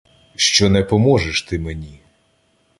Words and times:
Що 0.35 0.69
не 0.69 0.83
поможеш 0.83 1.41
ти 1.41 1.59
мені. 1.59 1.99